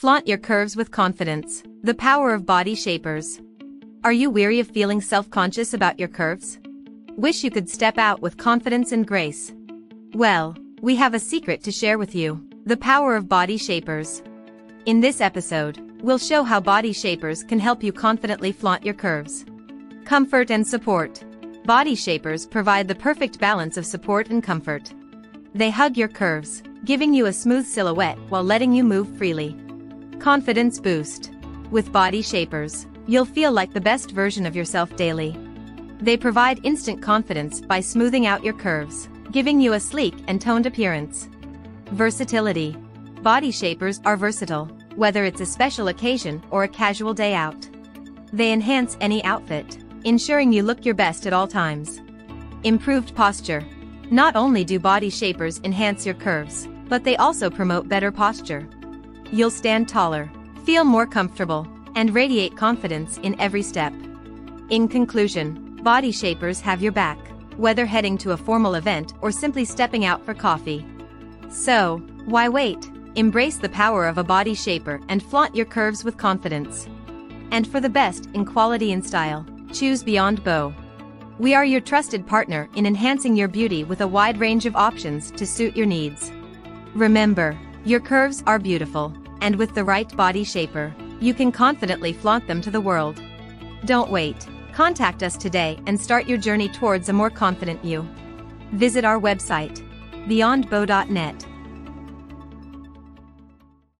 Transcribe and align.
Flaunt 0.00 0.26
your 0.26 0.38
curves 0.38 0.76
with 0.76 0.90
confidence. 0.90 1.62
The 1.82 1.92
power 1.92 2.32
of 2.32 2.46
body 2.46 2.74
shapers. 2.74 3.38
Are 4.02 4.14
you 4.14 4.30
weary 4.30 4.58
of 4.58 4.66
feeling 4.66 5.02
self-conscious 5.02 5.74
about 5.74 5.98
your 5.98 6.08
curves? 6.08 6.58
Wish 7.18 7.44
you 7.44 7.50
could 7.50 7.68
step 7.68 7.98
out 7.98 8.22
with 8.22 8.38
confidence 8.38 8.92
and 8.92 9.06
grace? 9.06 9.52
Well, 10.14 10.56
we 10.80 10.96
have 10.96 11.12
a 11.12 11.18
secret 11.18 11.62
to 11.64 11.70
share 11.70 11.98
with 11.98 12.14
you. 12.14 12.42
The 12.64 12.78
power 12.78 13.14
of 13.14 13.28
body 13.28 13.58
shapers. 13.58 14.22
In 14.86 15.00
this 15.00 15.20
episode, 15.20 15.78
we'll 16.02 16.16
show 16.16 16.44
how 16.44 16.60
body 16.60 16.94
shapers 16.94 17.44
can 17.44 17.58
help 17.58 17.82
you 17.82 17.92
confidently 17.92 18.52
flaunt 18.52 18.86
your 18.86 18.94
curves. 18.94 19.44
Comfort 20.06 20.50
and 20.50 20.66
support. 20.66 21.22
Body 21.66 21.94
shapers 21.94 22.46
provide 22.46 22.88
the 22.88 22.94
perfect 22.94 23.38
balance 23.38 23.76
of 23.76 23.84
support 23.84 24.30
and 24.30 24.42
comfort. 24.42 24.94
They 25.54 25.68
hug 25.68 25.98
your 25.98 26.08
curves, 26.08 26.62
giving 26.86 27.12
you 27.12 27.26
a 27.26 27.34
smooth 27.34 27.66
silhouette 27.66 28.18
while 28.30 28.42
letting 28.42 28.72
you 28.72 28.82
move 28.82 29.14
freely. 29.18 29.54
Confidence 30.20 30.78
boost. 30.78 31.30
With 31.70 31.92
body 31.92 32.20
shapers, 32.20 32.86
you'll 33.06 33.24
feel 33.24 33.52
like 33.52 33.72
the 33.72 33.80
best 33.80 34.10
version 34.10 34.44
of 34.44 34.54
yourself 34.54 34.94
daily. 34.94 35.34
They 35.98 36.18
provide 36.18 36.60
instant 36.62 37.00
confidence 37.00 37.62
by 37.62 37.80
smoothing 37.80 38.26
out 38.26 38.44
your 38.44 38.52
curves, 38.52 39.08
giving 39.32 39.58
you 39.58 39.72
a 39.72 39.80
sleek 39.80 40.14
and 40.28 40.38
toned 40.38 40.66
appearance. 40.66 41.30
Versatility. 41.92 42.76
Body 43.22 43.50
shapers 43.50 43.98
are 44.04 44.18
versatile, 44.18 44.66
whether 44.94 45.24
it's 45.24 45.40
a 45.40 45.46
special 45.46 45.88
occasion 45.88 46.42
or 46.50 46.64
a 46.64 46.68
casual 46.68 47.14
day 47.14 47.32
out. 47.32 47.66
They 48.30 48.52
enhance 48.52 48.98
any 49.00 49.24
outfit, 49.24 49.78
ensuring 50.04 50.52
you 50.52 50.62
look 50.64 50.84
your 50.84 50.94
best 50.94 51.26
at 51.26 51.32
all 51.32 51.48
times. 51.48 52.02
Improved 52.64 53.14
posture. 53.14 53.64
Not 54.10 54.36
only 54.36 54.64
do 54.64 54.78
body 54.78 55.08
shapers 55.08 55.62
enhance 55.64 56.04
your 56.04 56.14
curves, 56.14 56.68
but 56.90 57.04
they 57.04 57.16
also 57.16 57.48
promote 57.48 57.88
better 57.88 58.12
posture. 58.12 58.68
You'll 59.32 59.50
stand 59.50 59.88
taller, 59.88 60.30
feel 60.64 60.84
more 60.84 61.06
comfortable, 61.06 61.66
and 61.94 62.14
radiate 62.14 62.56
confidence 62.56 63.18
in 63.18 63.40
every 63.40 63.62
step. 63.62 63.92
In 64.70 64.88
conclusion, 64.88 65.76
body 65.82 66.10
shapers 66.10 66.60
have 66.60 66.82
your 66.82 66.92
back, 66.92 67.18
whether 67.56 67.86
heading 67.86 68.18
to 68.18 68.32
a 68.32 68.36
formal 68.36 68.74
event 68.74 69.12
or 69.20 69.30
simply 69.30 69.64
stepping 69.64 70.04
out 70.04 70.24
for 70.24 70.34
coffee. 70.34 70.84
So, 71.48 71.98
why 72.24 72.48
wait? 72.48 72.90
Embrace 73.16 73.58
the 73.58 73.68
power 73.68 74.06
of 74.06 74.18
a 74.18 74.24
body 74.24 74.54
shaper 74.54 75.00
and 75.08 75.22
flaunt 75.22 75.54
your 75.54 75.66
curves 75.66 76.04
with 76.04 76.16
confidence. 76.16 76.88
And 77.50 77.66
for 77.66 77.80
the 77.80 77.88
best 77.88 78.26
in 78.34 78.44
quality 78.44 78.92
and 78.92 79.04
style, 79.04 79.44
choose 79.72 80.02
Beyond 80.02 80.42
Beau. 80.44 80.72
We 81.38 81.54
are 81.54 81.64
your 81.64 81.80
trusted 81.80 82.26
partner 82.26 82.68
in 82.74 82.86
enhancing 82.86 83.34
your 83.34 83.48
beauty 83.48 83.82
with 83.82 84.00
a 84.00 84.08
wide 84.08 84.38
range 84.38 84.66
of 84.66 84.76
options 84.76 85.30
to 85.32 85.46
suit 85.46 85.76
your 85.76 85.86
needs. 85.86 86.30
Remember, 86.94 87.58
your 87.84 88.00
curves 88.00 88.42
are 88.46 88.58
beautiful, 88.58 89.12
and 89.40 89.56
with 89.56 89.74
the 89.74 89.84
right 89.84 90.14
body 90.16 90.44
shaper, 90.44 90.94
you 91.20 91.34
can 91.34 91.52
confidently 91.52 92.12
flaunt 92.12 92.46
them 92.46 92.60
to 92.60 92.70
the 92.70 92.80
world. 92.80 93.20
Don't 93.84 94.10
wait. 94.10 94.46
Contact 94.72 95.22
us 95.22 95.36
today 95.36 95.78
and 95.86 96.00
start 96.00 96.26
your 96.26 96.38
journey 96.38 96.68
towards 96.68 97.08
a 97.08 97.12
more 97.12 97.30
confident 97.30 97.84
you. 97.84 98.08
Visit 98.72 99.04
our 99.04 99.20
website, 99.20 99.84
beyondbeau.net 100.26 101.46